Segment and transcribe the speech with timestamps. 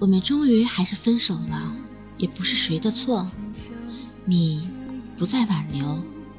[0.00, 1.72] 我们终于还是分手了，
[2.18, 3.26] 也不是谁的错。
[4.24, 4.70] 你
[5.18, 5.98] 不再挽留，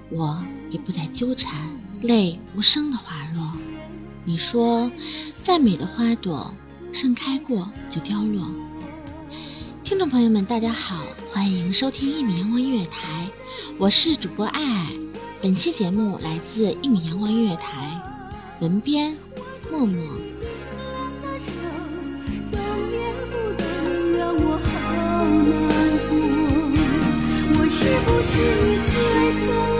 [0.09, 1.69] 我也不再纠缠，
[2.01, 3.53] 泪无声的滑落。
[4.23, 4.89] 你说，
[5.43, 6.53] 再美的花朵。
[6.91, 8.49] 盛开过就凋落。
[9.83, 13.27] 听众朋友们，大家好，欢迎收听一米阳光音乐台，
[13.77, 14.89] 我是主播爱爱。
[15.39, 18.01] 本期节目来自一米阳光音乐台，
[18.59, 19.15] 文编
[19.69, 20.03] 默默。
[28.31, 29.01] 是你最
[29.47, 29.78] 疼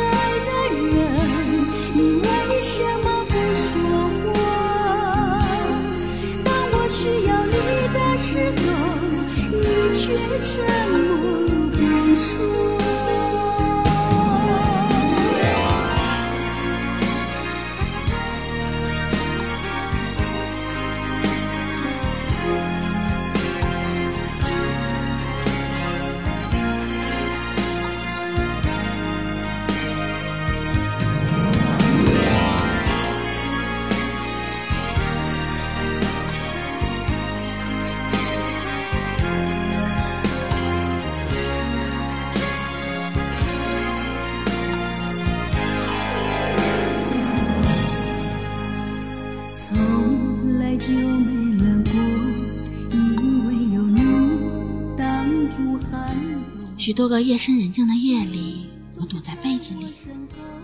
[56.90, 59.94] 许多个夜深人静的夜里，我躲在被子里。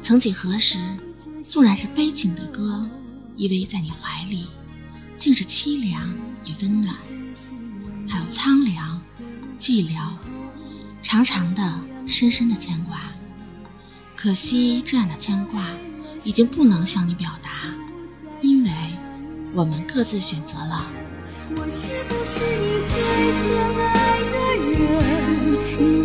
[0.02, 0.80] 曾几何时，
[1.44, 2.90] 纵然是悲情的歌，
[3.36, 4.48] 依偎在你怀里，
[5.20, 6.12] 竟是凄凉
[6.44, 6.96] 与温暖。
[8.10, 9.00] 还有苍凉、
[9.60, 10.02] 寂寥，
[11.04, 13.00] 长长的、深深的牵挂。
[14.16, 15.64] 可惜这样的牵挂，
[16.24, 17.72] 已经不能向你表达，
[18.42, 18.72] 因为
[19.54, 20.88] 我们各自选择了。
[21.52, 22.98] 我是不是你最
[23.44, 24.34] 可爱的
[26.00, 26.05] 人？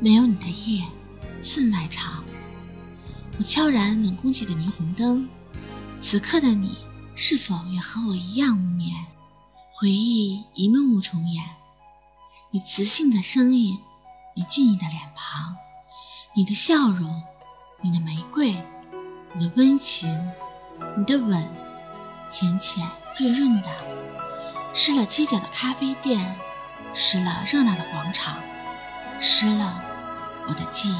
[0.00, 0.84] 没有你的夜，
[1.44, 2.22] 分外长。
[3.38, 5.28] 我悄然冷空气的霓虹灯，
[6.00, 6.76] 此刻的你
[7.16, 8.94] 是否也和我一样无眠？
[9.74, 11.44] 回忆一幕幕重演，
[12.50, 13.78] 你磁性的声音，
[14.34, 15.56] 你俊逸的脸庞，
[16.34, 17.22] 你的笑容，
[17.80, 18.56] 你的玫瑰，
[19.34, 20.08] 你的温情，
[20.96, 21.48] 你的吻，
[22.32, 23.68] 浅浅润润的，
[24.74, 26.36] 湿了街角的咖啡店，
[26.94, 28.36] 湿了热闹的广场，
[29.20, 29.80] 湿了
[30.48, 30.92] 我的记忆。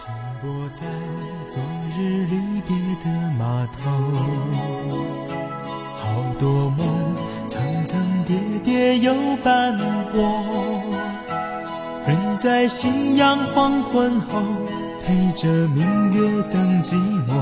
[0.00, 0.86] 停泊在
[1.46, 1.62] 昨
[1.94, 2.74] 日离别
[3.04, 3.90] 的码头，
[5.96, 7.14] 好多梦
[7.46, 9.12] 层层叠叠又
[9.44, 9.76] 斑
[10.10, 10.42] 驳，
[12.06, 14.40] 人在夕阳黄昏后，
[15.04, 16.94] 陪着明月等寂
[17.26, 17.34] 寞。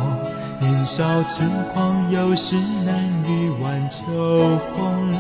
[0.59, 2.97] 年少轻狂，有时难
[3.29, 4.03] 御晚秋
[4.59, 5.15] 风。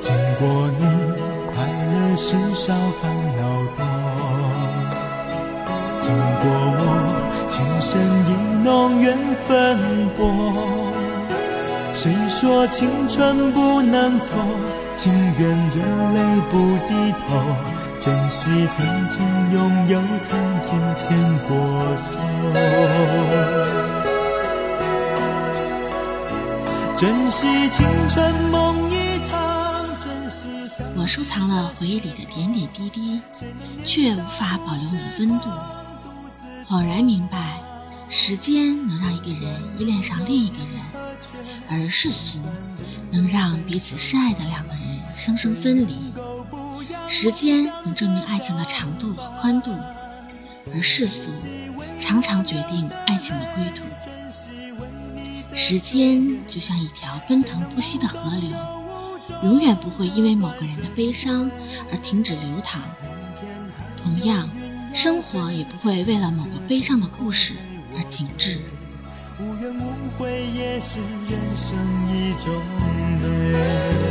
[0.00, 0.84] 经过你，
[1.52, 2.72] 快乐时少，
[3.02, 3.17] 烦。
[6.08, 6.48] 经过
[6.80, 6.80] 我，
[7.50, 8.32] 情深意
[8.64, 9.14] 浓，缘
[9.46, 10.24] 分薄。
[11.92, 14.34] 谁说青春不能错？
[14.96, 15.82] 情愿热
[16.14, 17.44] 泪不低头，
[18.00, 19.22] 珍惜曾经
[19.52, 21.14] 拥有，曾经牵
[21.46, 22.18] 过手。
[26.96, 33.20] 珍惜青春梦一场，珍惜相我收藏了回忆里的点点滴滴，
[33.84, 35.50] 却无法保留你的温度。
[36.68, 37.62] 恍然明白，
[38.10, 40.82] 时间能让一个人依恋上另一个人，
[41.70, 42.44] 而世俗
[43.10, 46.12] 能让彼此深爱的两个人生生分离。
[47.08, 49.70] 时间能证明爱情的长度和宽度，
[50.74, 51.48] 而世俗
[51.98, 55.56] 常常决定爱情的归途。
[55.56, 58.54] 时间就像一条奔腾不息的河流，
[59.42, 61.50] 永远不会因为某个人的悲伤
[61.90, 62.82] 而停止流淌。
[63.96, 64.50] 同样，
[64.94, 67.54] 生活也不会为了某个悲伤的故事
[67.96, 68.58] 而停滞。
[69.40, 70.98] 无怨无悔也是
[71.28, 71.78] 人生
[72.12, 72.52] 一种
[73.22, 74.07] 美。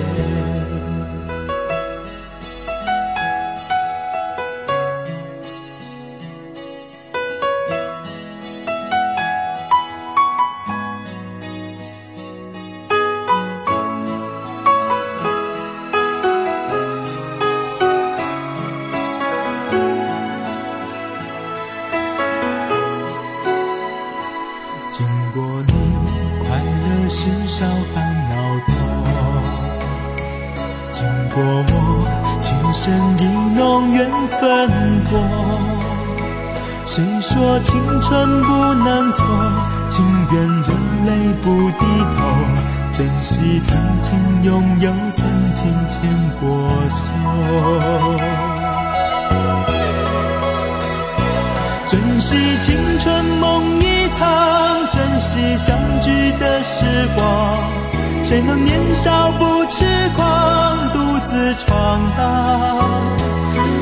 [41.44, 42.18] 不低头，
[42.92, 46.48] 珍惜曾经拥有，曾经牵过
[46.89, 47.04] 手。
[51.86, 54.28] 珍惜青春梦一场，
[54.92, 56.86] 珍惜相聚的时
[57.16, 57.25] 光。
[58.24, 59.86] 谁能年少不痴
[60.16, 63.07] 狂，独自闯荡？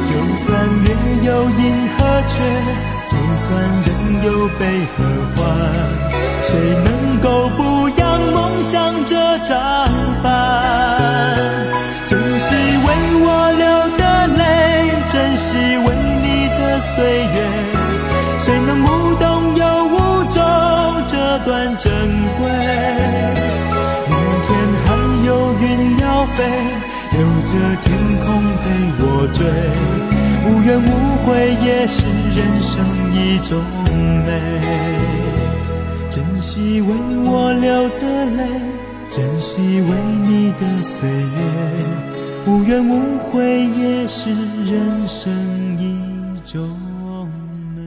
[0.06, 0.54] 就算
[0.84, 2.44] 月有阴和缺，
[3.15, 3.88] 就算人
[4.25, 4.65] 有悲
[4.97, 5.03] 和
[5.36, 5.41] 欢，
[6.43, 9.88] 谁能够不扬梦想这张
[10.22, 10.27] 帆？
[12.05, 12.88] 珍惜为
[13.24, 13.63] 我流
[13.98, 14.03] 的
[14.36, 14.39] 泪，
[15.07, 15.88] 珍惜为
[16.24, 17.38] 你的岁月。
[18.38, 19.95] 谁能无动又无
[20.25, 20.43] 衷
[21.07, 21.91] 这段珍
[22.38, 22.50] 贵？
[24.10, 24.50] 明天
[24.84, 24.88] 还
[25.25, 25.29] 有
[25.62, 25.63] 云
[26.00, 26.43] 要飞，
[27.13, 27.51] 留着
[27.86, 27.88] 天
[28.19, 28.25] 空
[28.57, 28.63] 陪
[29.00, 29.39] 我追。
[30.48, 30.88] 无怨无
[31.25, 32.05] 悔也是
[32.36, 33.63] 人生一种
[34.25, 34.30] 美。
[36.10, 36.88] 珍惜为
[37.24, 38.62] 我流的泪，
[39.10, 42.46] 珍惜为你的岁月。
[42.46, 44.30] 无怨无悔也是
[44.65, 45.34] 人生
[45.80, 46.77] 一种
[47.75, 47.82] 美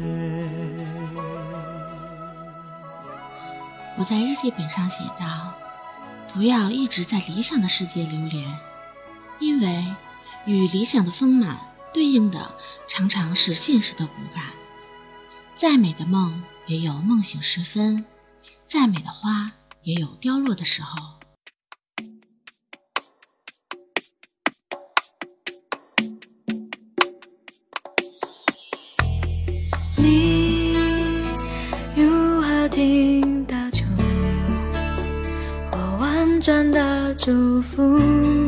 [3.97, 5.52] 我在日记本上写道
[6.35, 8.59] ：“不要一直在理想的世界流连，
[9.40, 9.85] 因为
[10.47, 11.57] 与理想的丰满
[11.92, 12.54] 对应的
[12.87, 14.45] 常常是现实的骨感。
[15.57, 18.04] 再美的梦也有梦醒时分，
[18.68, 19.52] 再美的花
[19.83, 20.97] 也有凋落的时候。”
[29.97, 30.75] 你
[31.97, 33.85] 如何听得出
[35.73, 38.48] 我婉转的祝福？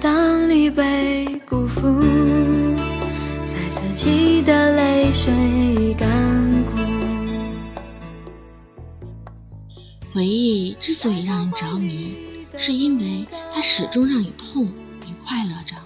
[0.00, 2.02] 当你被辜负。
[3.94, 6.72] 自己的泪水干枯。
[10.12, 12.14] 回忆之所以让人着迷，
[12.58, 15.76] 是因为它始终让你痛与快乐着。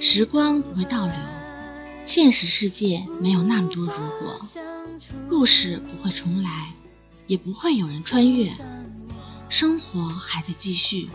[0.00, 1.14] 时光不会倒流，
[2.04, 4.38] 现实世界没有那么多如果，
[5.28, 6.72] 故事不会重来，
[7.26, 8.50] 也不会有人穿越，
[9.50, 11.08] 生活还在继续，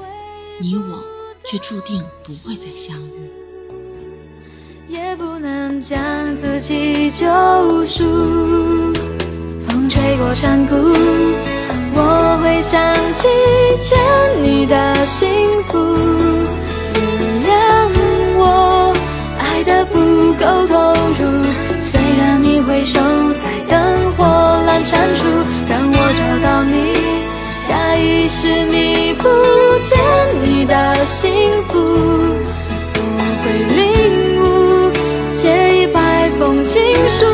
[0.59, 1.01] 你我
[1.49, 3.31] 却注定不会再相遇。
[4.89, 5.97] 也不能将
[6.35, 7.25] 自己救
[7.85, 8.03] 赎。
[9.65, 10.75] 风吹过山谷，
[11.95, 13.29] 我会想起
[13.79, 13.97] 欠
[14.43, 15.29] 你的幸
[15.63, 15.79] 福。
[16.93, 17.89] 原谅
[18.35, 18.93] 我
[19.39, 19.95] 爱的不
[20.33, 21.23] 够投入，
[21.79, 22.99] 虽然你回首
[23.33, 24.25] 在灯火
[24.67, 25.23] 阑珊处，
[25.69, 26.94] 让我找到你，
[28.05, 29.23] 下意识弥补
[29.79, 29.97] 欠
[30.43, 31.73] 你的幸福。
[33.17, 34.93] 我会领悟，
[35.27, 37.25] 写一百封情书，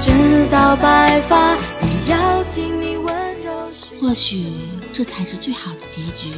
[0.00, 3.70] 直到白发也要听你温柔
[4.00, 4.54] 或许
[4.92, 6.36] 这才是最好的结局。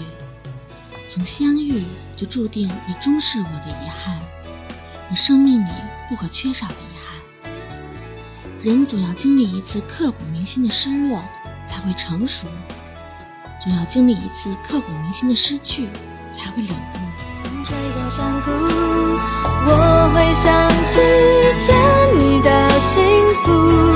[1.13, 1.83] 从相遇
[2.17, 4.19] 就注定你终是我的遗憾，
[5.09, 5.73] 你生命里
[6.09, 7.19] 不可缺少的遗憾。
[8.63, 11.23] 人总要经历一次刻骨铭心的失落，
[11.67, 12.47] 才会成熟；
[13.63, 15.91] 总要经历一次刻骨铭心的失去，
[16.33, 16.75] 才会领悟。
[17.45, 18.51] 风吹过山谷，
[19.67, 19.71] 我
[20.15, 20.99] 会想起
[21.59, 21.69] 欠
[22.19, 23.03] 你的幸
[23.45, 23.90] 福。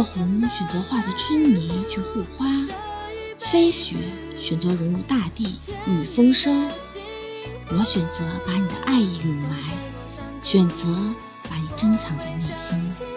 [0.00, 2.46] 落红选择化作春泥去护花，
[3.38, 3.96] 飞雪
[4.40, 5.54] 选择融入大地
[5.86, 6.70] 与风霜。
[7.68, 9.62] 我选择把你的爱意掩埋，
[10.42, 10.86] 选择
[11.50, 13.09] 把你珍藏在内心。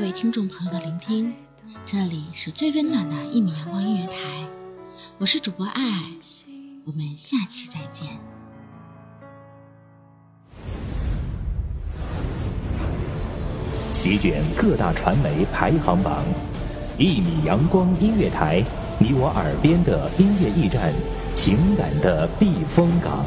[0.00, 1.30] 各位听众朋友的聆听，
[1.84, 4.48] 这里是最温暖的一米阳光音乐台，
[5.18, 6.02] 我是主播爱爱，
[6.86, 8.08] 我们下期再见。
[13.92, 16.24] 席卷各大传媒排行榜，
[16.96, 18.64] 一米阳光音乐台，
[18.98, 20.94] 你我耳边的音乐驿站，
[21.34, 23.26] 情感的避风港。